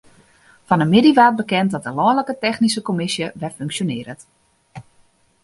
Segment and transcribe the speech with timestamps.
[0.67, 4.21] Fan 'e middei waard bekend dat de lanlike technyske kommisje wer funksjonearret.